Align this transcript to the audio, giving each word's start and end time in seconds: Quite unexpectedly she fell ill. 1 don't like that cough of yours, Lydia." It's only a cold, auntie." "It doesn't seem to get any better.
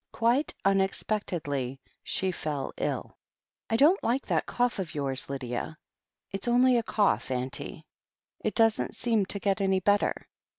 Quite 0.13 0.55
unexpectedly 0.65 1.79
she 2.01 2.31
fell 2.31 2.73
ill. 2.77 3.19
1 3.69 3.77
don't 3.77 4.03
like 4.03 4.25
that 4.25 4.47
cough 4.47 4.79
of 4.79 4.95
yours, 4.95 5.29
Lydia." 5.29 5.77
It's 6.31 6.47
only 6.47 6.75
a 6.79 6.81
cold, 6.81 7.21
auntie." 7.29 7.85
"It 8.39 8.55
doesn't 8.55 8.95
seem 8.95 9.27
to 9.27 9.37
get 9.37 9.61
any 9.61 9.79
better. 9.79 10.27